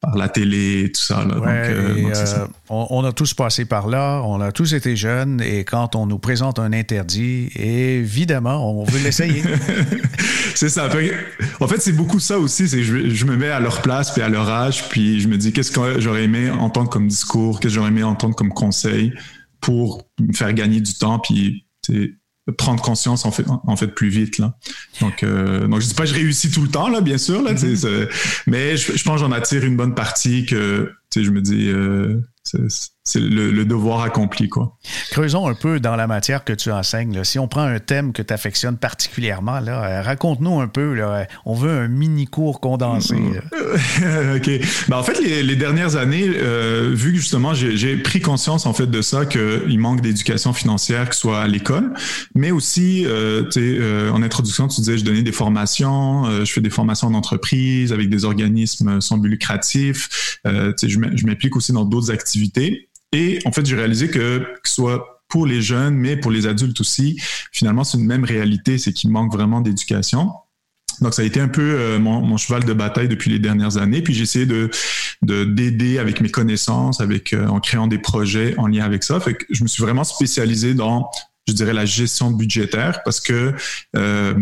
[0.03, 1.25] par la télé, tout ça.
[1.25, 1.35] Là.
[1.35, 5.65] donc, euh, euh, on, a tous passé par là, on a tous été jeunes, et
[5.65, 9.43] quand on nous présente un interdit, évidemment, on veut l'essayer.
[10.55, 10.91] c'est ça.
[11.61, 14.29] En fait, c'est beaucoup ça aussi, je, je me mets à leur place, puis à
[14.29, 17.75] leur âge, puis je me dis qu'est-ce que j'aurais aimé entendre comme discours, qu'est-ce que
[17.75, 19.13] j'aurais aimé entendre comme conseil
[19.61, 21.65] pour me faire gagner du temps, puis
[22.57, 24.57] prendre conscience en fait en fait plus vite là
[25.03, 27.43] donc euh, donc je dis pas que je réussis tout le temps là bien sûr
[27.43, 28.09] là mm-hmm.
[28.47, 32.21] mais je, je pense que j'en attire une bonne partie que je me dis euh,
[33.09, 34.49] c'est le, devoir accompli.
[34.49, 34.77] Quoi.
[35.11, 37.25] Creusons un peu dans la matière que tu enseignes.
[37.25, 40.95] Si on prend un thème que tu affectionnes particulièrement, là, euh, raconte-nous un peu.
[40.95, 43.17] Là, on veut un mini cours condensé.
[44.37, 44.51] OK.
[44.89, 48.87] Ben, en fait, les, dernières années, euh, vu que justement, j'ai pris conscience en fait
[48.87, 51.93] de ça, qu'il manque d'éducation financière, que ce soit à l'école,
[52.35, 56.71] mais aussi, euh, euh, en introduction, tu disais, je donnais des formations, je fais des
[56.71, 60.39] formations en entreprise avec des organismes sans but lucratif.
[60.45, 62.89] je m'implique aussi dans d'autres activités.
[63.13, 66.47] Et en fait, j'ai réalisé que, que ce soit pour les jeunes, mais pour les
[66.47, 67.21] adultes aussi,
[67.53, 70.33] finalement, c'est une même réalité, c'est qu'il manque vraiment d'éducation.
[71.01, 74.03] Donc, ça a été un peu euh, mon, cheval de bataille depuis les dernières années.
[74.03, 74.71] Puis j'ai essayé de
[75.23, 79.19] d'aider avec mes connaissances, avec euh, en créant des projets en lien avec ça.
[79.21, 81.09] Fait que je me suis vraiment spécialisé dans
[81.49, 83.55] je dirais la gestion budgétaire parce que
[83.97, 84.35] euh,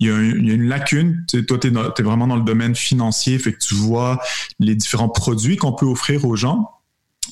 [0.00, 1.24] il, y a une lacune.
[1.46, 4.18] Toi, tu es, vraiment dans le domaine financier, fait que tu vois
[4.58, 6.70] les différents produits qu'on peut offrir aux gens.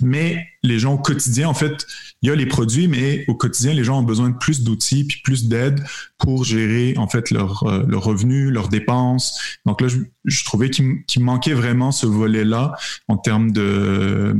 [0.00, 1.86] Mais les gens au quotidien, en fait,
[2.22, 5.04] il y a les produits, mais au quotidien, les gens ont besoin de plus d'outils
[5.04, 5.84] puis plus d'aide
[6.18, 9.38] pour gérer en fait leurs euh, leur revenus, leurs dépenses.
[9.66, 12.74] Donc là, je, trouvais qu'il manquait vraiment ce volet-là
[13.08, 14.34] en termes de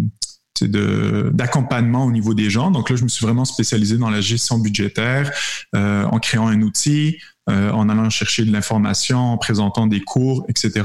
[0.63, 2.71] d'accompagnement au niveau des gens.
[2.71, 5.31] Donc là, je me suis vraiment spécialisé dans la gestion budgétaire
[5.75, 7.17] euh, en créant un outil,
[7.49, 10.83] euh, en allant chercher de l'information, en présentant des cours, etc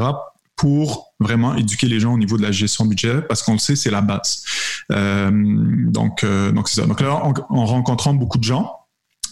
[0.55, 3.75] pour vraiment éduquer les gens au niveau de la gestion budgétaire parce qu'on le sait,
[3.75, 4.43] c'est la base.
[4.91, 6.87] Euh, donc, euh, donc c'est ça.
[6.87, 8.71] Donc là, en, rencontrant beaucoup de gens,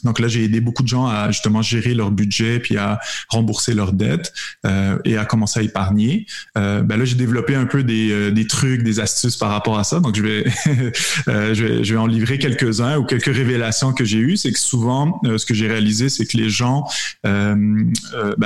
[0.04, 3.74] donc là, j'ai aidé beaucoup de gens à justement gérer leur budget puis à rembourser
[3.74, 4.34] leurs dettes
[4.66, 6.26] euh, et à commencer à épargner.
[6.58, 9.80] Euh, ben là, j'ai développé un peu des, euh, des, trucs, des astuces par rapport
[9.80, 10.00] à ça.
[10.00, 10.46] Donc, je vais,
[11.28, 14.38] euh, en livrer quelques-uns ou quelques révélations que j'ai eues.
[14.38, 16.86] C'est que souvent, euh, ce que j'ai réalisé, c'est que les gens,
[17.24, 17.92] ben,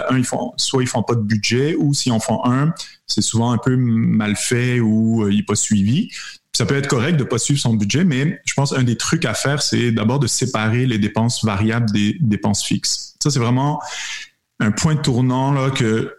[0.09, 2.73] un, ils font, soit ils font pas de budget ou s'ils en font un,
[3.07, 6.09] c'est souvent un peu mal fait ou il n'est pas suivi
[6.57, 8.97] ça peut être correct de ne pas suivre son budget, mais je pense qu'un des
[8.97, 13.13] trucs à faire, c'est d'abord de séparer les dépenses variables des dépenses fixes.
[13.21, 13.79] Ça, c'est vraiment
[14.59, 16.11] un point tournant là, que euh,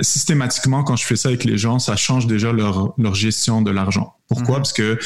[0.00, 3.70] systématiquement, quand je fais ça avec les gens, ça change déjà leur, leur gestion de
[3.70, 4.14] l'argent.
[4.26, 4.54] Pourquoi?
[4.56, 4.62] Mhm.
[4.62, 4.98] Parce que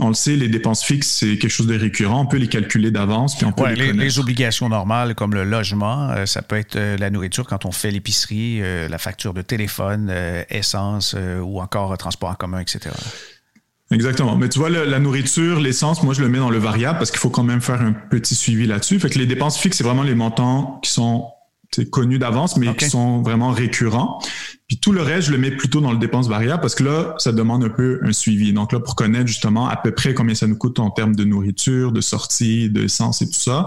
[0.00, 2.22] on le sait, les dépenses fixes, c'est quelque chose de récurrent.
[2.22, 6.10] On peut les calculer d'avance, puis on peut les, les, obligations normales, comme le logement,
[6.10, 10.12] euh, ça peut être euh, la nourriture quand on fait l'épicerie, la facture de téléphone,
[10.48, 12.90] essence ou encore transport en commun, etc.
[13.92, 14.36] Exactement.
[14.36, 17.18] Mais tu vois, la nourriture, l'essence, moi, je le mets dans le variable parce qu'il
[17.18, 19.00] faut quand même faire un petit suivi là-dessus.
[19.00, 21.26] Fait que les dépenses fixes, c'est vraiment les montants qui sont
[21.90, 24.18] connus d'avance, mais qui sont vraiment récurrents.
[24.66, 27.14] Puis tout le reste, je le mets plutôt dans le dépense variable parce que là,
[27.18, 28.52] ça demande un peu un suivi.
[28.52, 31.24] Donc là, pour connaître justement à peu près combien ça nous coûte en termes de
[31.24, 33.66] nourriture, de sortie, d'essence et tout ça,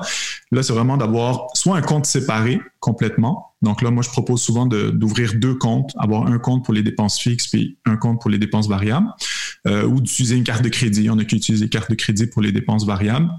[0.51, 3.53] là, c'est vraiment d'avoir soit un compte séparé complètement.
[3.61, 7.19] Donc là, moi, je propose souvent d'ouvrir deux comptes, avoir un compte pour les dépenses
[7.19, 9.07] fixes puis un compte pour les dépenses variables,
[9.67, 11.09] euh, ou d'utiliser une carte de crédit.
[11.09, 13.29] On a qu'utiliser carte de crédit pour les dépenses variables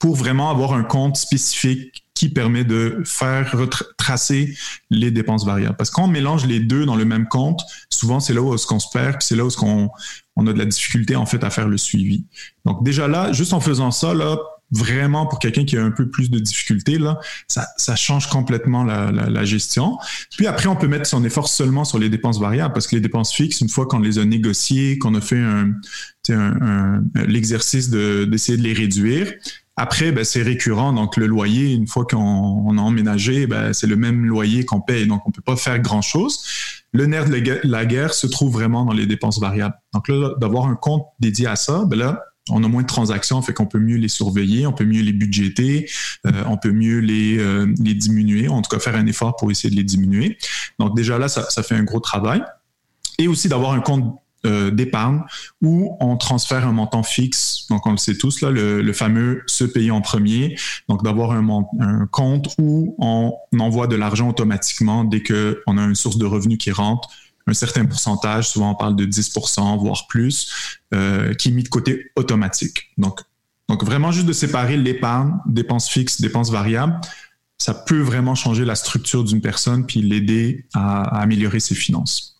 [0.00, 4.56] pour vraiment avoir un compte spécifique qui permet de faire retracer
[4.90, 5.76] les dépenses variables.
[5.76, 8.88] Parce qu'on mélange les deux dans le même compte, souvent c'est là où on se
[8.92, 9.90] perd, c'est là où on,
[10.36, 12.24] on a de la difficulté en fait à faire le suivi.
[12.64, 14.38] Donc déjà là, juste en faisant ça, là,
[14.70, 19.12] vraiment pour quelqu'un qui a un peu plus de difficultés, là, ça, change complètement la,
[19.12, 19.96] la, la, gestion.
[20.36, 23.00] Puis après, on peut mettre son effort seulement sur les dépenses variables parce que les
[23.00, 25.72] dépenses fixes, une fois qu'on les a négociées, qu'on a fait un,
[26.30, 29.32] un, un l'exercice d'essayer de les réduire,
[29.76, 30.92] après, ben, c'est récurrent.
[30.92, 35.06] Donc, le loyer, une fois qu'on a emménagé, ben, c'est le même loyer qu'on paye.
[35.06, 36.42] Donc, on peut pas faire grand-chose.
[36.92, 39.74] Le nerf de la guerre se trouve vraiment dans les dépenses variables.
[39.92, 43.42] Donc là, d'avoir un compte dédié à ça, ben là, on a moins de transactions,
[43.42, 45.90] fait qu'on peut mieux les surveiller, on peut mieux les budgéter,
[46.26, 49.50] euh, on peut mieux les, euh, les diminuer, en tout cas faire un effort pour
[49.50, 50.38] essayer de les diminuer.
[50.78, 52.42] Donc déjà là, ça, ça fait un gros travail.
[53.18, 54.14] Et aussi d'avoir un compte
[54.46, 55.22] euh, d'épargne
[55.60, 57.66] où on transfère un montant fixe.
[57.68, 60.56] Donc, on le sait tous, là, le, fameux se payer en premier.
[60.88, 66.18] Donc, d'avoir un, compte où on envoie de l'argent automatiquement dès qu'on a une source
[66.18, 67.08] de revenus qui rentre
[67.46, 71.68] un certain pourcentage, souvent on parle de 10% voire plus, euh, qui est mis de
[71.68, 72.90] côté automatique.
[72.98, 73.20] Donc,
[73.68, 77.00] donc vraiment juste de séparer l'épargne, dépenses fixes, dépenses variables,
[77.58, 82.35] ça peut vraiment changer la structure d'une personne puis l'aider à améliorer ses finances.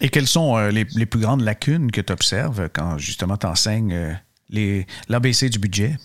[0.00, 3.92] Et quelles sont euh, les, plus grandes lacunes que tu observes quand justement tu enseignes
[3.92, 5.96] euh, l'ABC du budget?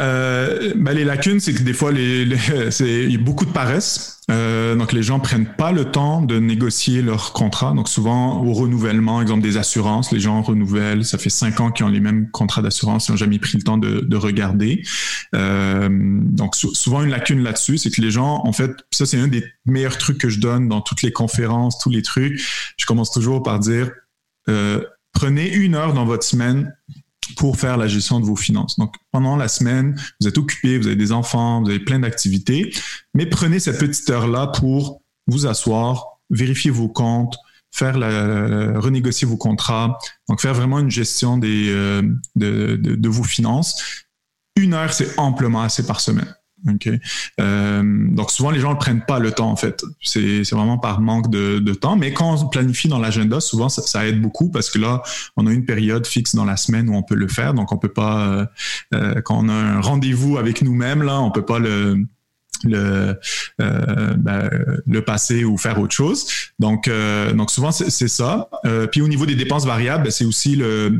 [0.00, 2.22] Euh, ben les lacunes, c'est que des fois, les,
[2.80, 4.20] il y a beaucoup de paresse.
[4.30, 7.72] Euh, donc, les gens prennent pas le temps de négocier leur contrat.
[7.72, 11.04] Donc, souvent, au renouvellement, exemple des assurances, les gens renouvellent.
[11.04, 13.08] Ça fait cinq ans qu'ils ont les mêmes contrats d'assurance.
[13.08, 14.82] Ils n'ont jamais pris le temps de, de regarder.
[15.34, 19.28] Euh, donc, souvent, une lacune là-dessus, c'est que les gens, en fait, ça, c'est un
[19.28, 22.40] des meilleurs trucs que je donne dans toutes les conférences, tous les trucs.
[22.76, 23.92] Je commence toujours par dire,
[24.48, 24.82] euh,
[25.12, 26.74] prenez une heure dans votre semaine
[27.36, 28.78] pour faire la gestion de vos finances.
[28.78, 32.72] Donc, pendant la semaine, vous êtes occupé, vous avez des enfants, vous avez plein d'activités,
[33.14, 37.36] mais prenez cette petite heure-là pour vous asseoir, vérifier vos comptes,
[37.70, 42.02] faire la, renégocier vos contrats, donc faire vraiment une gestion des, euh,
[42.36, 44.06] de, de, de vos finances.
[44.56, 46.34] Une heure, c'est amplement assez par semaine.
[46.68, 46.98] Okay.
[47.40, 49.84] Euh, donc souvent les gens ne prennent pas le temps en fait.
[50.02, 51.96] C'est vraiment par manque de, temps.
[51.96, 55.02] Mais quand on planifie dans l'agenda, souvent ça, ça, aide beaucoup parce que là
[55.36, 57.54] on a une période fixe dans la semaine où on peut le faire.
[57.54, 58.46] Donc on peut pas euh,
[58.94, 62.06] euh quand on a un rendez-vous avec nous-mêmes là, on peut pas le
[62.64, 63.18] le
[63.60, 64.50] euh, ben,
[64.86, 66.26] le passer ou faire autre chose.
[66.58, 68.48] Donc euh, donc souvent c'est ça.
[68.64, 70.90] Euh, puis au niveau des dépenses variables, ben, c'est aussi euh,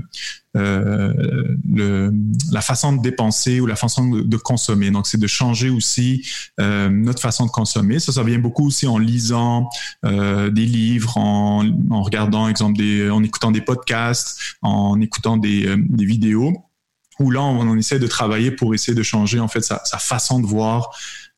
[0.54, 2.12] le
[2.50, 4.90] la façon de dépenser ou la façon de, consommer.
[4.90, 6.26] Donc c'est de changer aussi
[6.58, 7.98] notre façon de consommer.
[7.98, 9.68] Ça ça vient beaucoup aussi en lisant
[10.02, 16.04] des livres, en, en regardant exemple des en écoutant des podcasts, en écoutant des des
[16.04, 16.52] vidéos
[17.18, 20.46] où là on, essaie de travailler pour essayer de changer en fait sa façon de
[20.46, 20.90] voir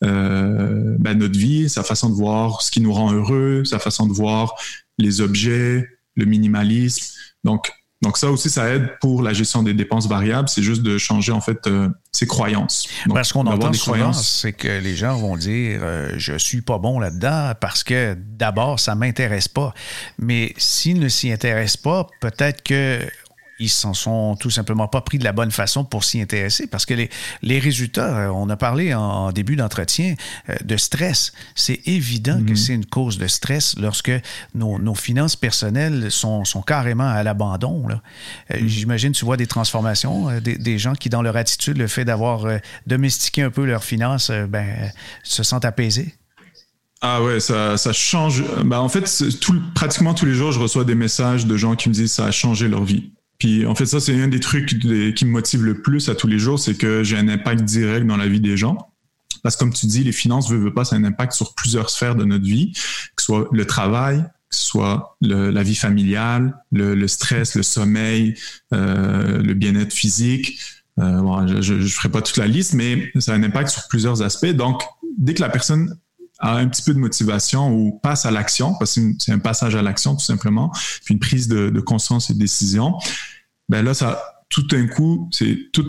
[0.05, 4.07] euh, ben, notre vie, sa façon de voir ce qui nous rend heureux, sa façon
[4.07, 4.55] de voir
[4.99, 7.15] les objets, le minimalisme.
[7.45, 10.49] Donc, donc ça aussi, ça aide pour la gestion des dépenses variables.
[10.49, 12.87] C'est juste de changer en fait euh, ses croyances.
[13.07, 16.61] Donc, parce qu'on entend des croyances, c'est que les gens vont dire euh, je suis
[16.61, 19.75] pas bon là-dedans parce que d'abord ça m'intéresse pas.
[20.19, 23.01] Mais s'ils ne s'y intéressent pas, peut-être que
[23.59, 26.87] ils s'en sont tout simplement pas pris de la bonne façon pour s'y intéresser parce
[26.87, 27.11] que les,
[27.43, 30.15] les résultats, euh, on a parlé en, début d'entretien
[30.49, 31.33] euh, de stress.
[31.55, 32.57] C'est évident que mhm.
[32.57, 34.13] c'est une cause de stress lorsque
[34.55, 37.89] nos, nos finances personnelles sont, sont, carrément à l'abandon.
[37.89, 38.69] Mhm.
[38.69, 42.47] J'imagine, tu vois des transformations, des, des, gens qui, dans leur attitude, le fait d'avoir
[42.87, 44.91] domestiqué un peu leurs finances, ben,
[45.23, 46.15] se sentent apaisés.
[47.01, 48.43] Ah ouais, ça, ça change.
[48.65, 49.09] Bah en fait,
[49.41, 52.25] tout, pratiquement tous les jours, je reçois des messages de gens qui me disent ça
[52.25, 53.13] a changé leur vie.
[53.39, 56.27] Puis en fait, ça, c'est un des trucs qui me motive le plus à tous
[56.27, 58.93] les jours, c'est que j'ai un impact direct dans la vie des gens.
[59.43, 61.91] Parce que comme tu dis, les finances, veut, veut pas, c'est un impact sur plusieurs
[61.91, 66.57] sphères de notre vie, que ce soit le travail, que ce soit la vie familiale,
[66.73, 68.35] le, stress, le sommeil,
[68.73, 70.59] euh, le bien-être physique.
[70.99, 73.87] Euh, bon, je ne ferai pas toute la liste, mais ça a un impact sur
[73.89, 74.47] plusieurs aspects.
[74.47, 74.83] Donc,
[75.17, 75.97] dès que la personne
[76.39, 79.75] a un petit peu de motivation ou passe à l'action, parce que c'est un passage
[79.75, 80.71] à l'action tout simplement,
[81.05, 82.95] puis une prise de, conscience et de décision,
[83.69, 85.87] ben là, ça, tout d'un coup, c'est tout,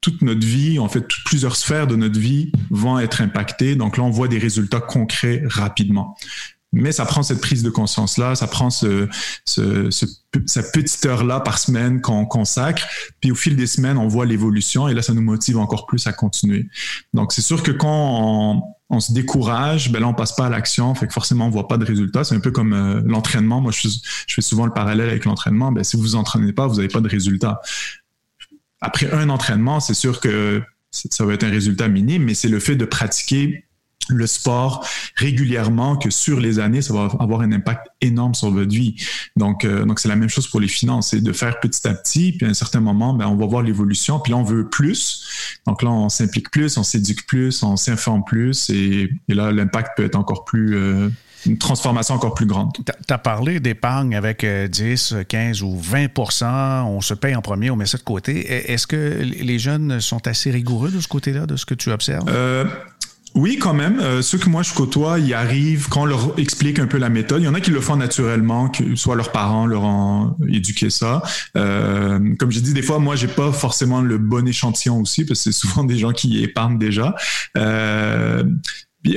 [0.00, 3.74] toute notre vie, en fait, plusieurs sphères de notre vie vont être impactées.
[3.74, 6.16] Donc là, on voit des résultats concrets rapidement.
[6.74, 9.08] Mais ça prend cette prise de conscience-là, ça prend ce,
[9.44, 10.06] ce, ce,
[10.46, 12.86] cette petite heure-là par semaine qu'on consacre.
[13.20, 16.06] Puis au fil des semaines, on voit l'évolution et là, ça nous motive encore plus
[16.08, 16.66] à continuer.
[17.12, 18.62] Donc c'est sûr que quand on,
[18.94, 21.68] on se décourage, ben là, on passe pas à l'action, fait que forcément, on voit
[21.68, 22.24] pas de résultats.
[22.24, 23.60] C'est un peu comme euh, l'entraînement.
[23.60, 23.88] Moi, je,
[24.28, 25.72] fais souvent le parallèle avec l'entraînement.
[25.72, 27.60] Ben, si vous vous entraînez pas, vous n'avez pas de résultats.
[28.80, 32.60] Après un entraînement, c'est sûr que ça va être un résultat minime, mais c'est le
[32.60, 33.64] fait de pratiquer
[34.08, 34.86] le sport
[35.16, 38.96] régulièrement que sur les années, ça va avoir un impact énorme sur votre vie.
[39.36, 41.94] Donc, euh, donc c'est la même chose pour les finances, c'est de faire petit à
[41.94, 44.68] petit, puis à un certain moment, ben, on va voir l'évolution, puis là, on veut
[44.68, 45.26] plus.
[45.66, 49.96] Donc là, on s'implique plus, on s'éduque plus, on s'informe plus, et, et là, l'impact
[49.96, 50.76] peut être encore plus...
[50.76, 51.08] Euh,
[51.46, 52.72] une transformation encore plus grande.
[52.74, 56.08] Tu as parlé d'épargne avec 10, euh, 15 ou 20
[56.86, 58.72] on se paye en premier, on met ça de côté.
[58.72, 62.24] Est-ce que les jeunes sont assez rigoureux de ce côté-là, de ce que tu observes?
[62.28, 62.64] Euh,
[63.34, 63.98] oui, quand même.
[63.98, 67.08] Euh, ceux que moi je côtoie, ils arrivent quand on leur explique un peu la
[67.08, 67.42] méthode.
[67.42, 70.88] Il y en a qui le font naturellement, que soit leurs parents leur ont éduqué
[70.88, 71.22] ça.
[71.56, 75.42] Euh, comme j'ai dit, des fois, moi, j'ai pas forcément le bon échantillon aussi, parce
[75.42, 77.14] que c'est souvent des gens qui épargnent déjà.
[77.56, 78.44] Euh,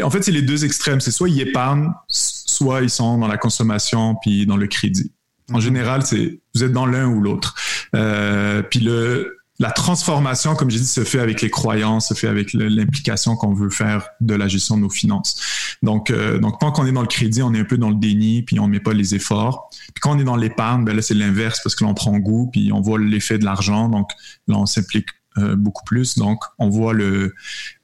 [0.02, 1.00] en fait, c'est les deux extrêmes.
[1.00, 5.12] C'est soit ils épargnent, soit ils sont dans la consommation puis dans le crédit.
[5.52, 5.62] En mhm.
[5.62, 7.56] général, c'est vous êtes dans l'un ou l'autre.
[7.96, 12.28] Euh, puis le la transformation, comme j'ai dit, se fait avec les croyances, se fait
[12.28, 15.42] avec l'implication qu'on veut faire de la gestion de nos finances.
[15.82, 17.96] Donc, euh, donc tant qu'on est dans le crédit, on est un peu dans le
[17.96, 19.70] déni, puis on met pas les efforts.
[19.72, 22.50] Puis quand on est dans l'épargne, ben là c'est l'inverse parce que l'on prend goût,
[22.52, 24.12] puis on voit l'effet de l'argent, donc
[24.48, 26.18] là on s'implique euh, beaucoup plus.
[26.18, 27.36] Donc, on voit le,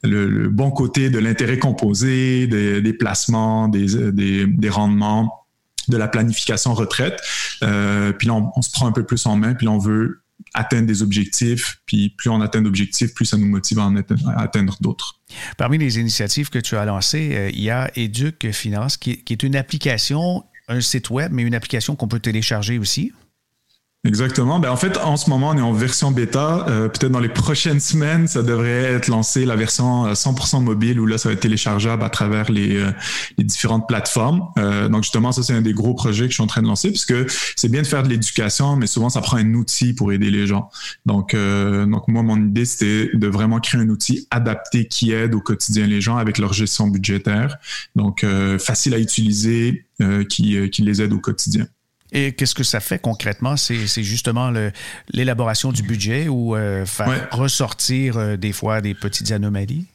[0.02, 5.46] le, bon côté de l'intérêt composé, des, des placements, des, des, des, rendements,
[5.86, 7.20] de la planification retraite.
[7.62, 9.78] Euh, puis là, on, on, se prend un peu plus en main, puis là, on
[9.78, 10.23] veut
[10.54, 14.76] atteindre des objectifs, puis plus on atteint d'objectifs, plus ça nous motive à en atteindre,
[14.80, 15.20] d'autres.
[15.58, 19.42] Parmi les initiatives que tu as lancées, euh, il y a Éduc Finance, qui est
[19.42, 23.12] une application, un site web, mais une application qu'on peut télécharger aussi.
[24.06, 24.58] Exactement.
[24.58, 26.66] Ben, en fait, en ce moment, on est en version bêta.
[26.68, 31.00] Euh, peut-être dans les prochaines semaines, ça devrait être lancé la version 100% euh, mobile
[31.00, 32.90] où là, ça va être téléchargeable à travers les, euh,
[33.38, 34.42] les différentes plateformes.
[34.58, 36.66] Euh, donc justement, ça c'est un des gros projets que je suis en train de
[36.66, 37.14] lancer puisque
[37.56, 40.46] c'est bien de faire de l'éducation, mais souvent ça prend un outil pour aider les
[40.46, 40.68] gens.
[41.06, 45.40] Donc, donc moi, mon idée c'était de vraiment créer un outil adapté qui aide au
[45.40, 47.56] quotidien les gens avec leur gestion budgétaire.
[47.96, 48.24] Donc
[48.58, 49.86] facile à utiliser,
[50.28, 51.66] qui, qui les aide au quotidien.
[52.14, 53.56] Et qu'est-ce que ça fait concrètement?
[53.56, 54.52] C'est justement
[55.12, 59.86] l'élaboration du budget ou euh, faire ressortir euh, des fois des petites anomalies?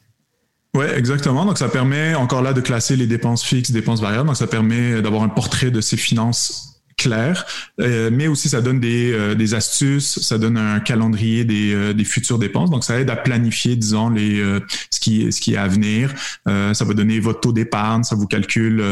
[0.75, 1.45] Oui, exactement.
[1.45, 4.27] Donc, ça permet encore là de classer les dépenses fixes, dépenses variables.
[4.27, 6.68] Donc, ça permet d'avoir un portrait de ses finances
[6.99, 7.45] clair,
[7.79, 11.93] euh, mais aussi ça donne des, euh, des, astuces, ça donne un calendrier des, euh,
[11.93, 12.69] des, futures dépenses.
[12.69, 14.43] Donc, ça aide à planifier, disons, les,
[14.91, 16.13] ce, qui, ce qui est à venir.
[16.45, 18.83] ça va donner votre taux d'épargne, ça vous calcule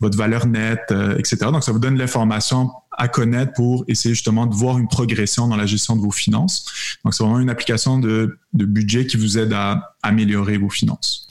[0.00, 1.36] votre valeur nette, etc.
[1.52, 5.56] Donc, ça vous donne l'information à connaître pour essayer justement de voir une progression dans
[5.56, 6.66] la gestion de vos finances.
[7.04, 11.23] Donc, c'est vraiment une application de, de budget qui vous aide à améliorer vos finances.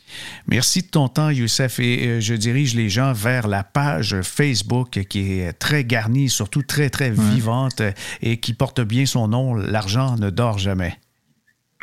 [0.48, 5.00] Merci de ton temps, Youssef, et euh, je dirige les gens vers la page Facebook
[5.08, 7.82] qui est très garnie, surtout très, très vivante
[8.22, 10.98] et qui porte bien son nom, L'argent ne dort jamais.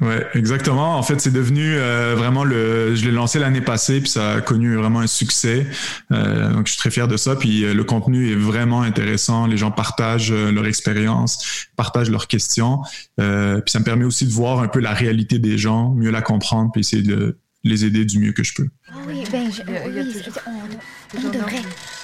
[0.01, 0.97] Oui, exactement.
[0.97, 2.95] En fait, c'est devenu euh, vraiment le.
[2.95, 5.67] Je l'ai lancé l'année passée, puis ça a connu vraiment un succès.
[6.11, 7.37] Euh, donc, je suis très fier de ça.
[7.37, 9.47] Puis le contenu est vraiment intéressant.
[9.47, 12.81] Les gens partagent leur expérience, partagent leurs questions.
[13.19, 16.23] puis ça me permet aussi de voir un peu la réalité des gens, mieux la
[16.23, 18.69] comprendre, puis essayer de les aider du mieux que je peux.
[19.07, 19.51] Oui, ben,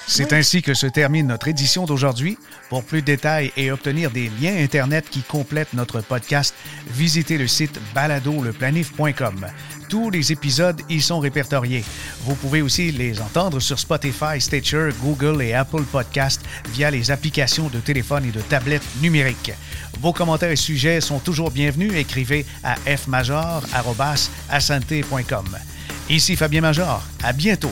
[0.09, 2.37] C'est ainsi que se termine notre édition d'aujourd'hui.
[2.69, 6.55] Pour plus de détails et obtenir des liens Internet qui complètent notre podcast,
[6.89, 9.45] visitez le site baladoleplanif.com.
[9.89, 11.83] Tous les épisodes y sont répertoriés.
[12.21, 17.67] Vous pouvez aussi les entendre sur Spotify, Stitcher, Google et Apple Podcasts via les applications
[17.67, 19.51] de téléphone et de tablettes numériques.
[19.99, 21.93] Vos commentaires et sujets sont toujours bienvenus.
[21.93, 23.67] Écrivez à fmajor.com.
[26.09, 27.03] Ici Fabien Major.
[27.23, 27.71] À bientôt.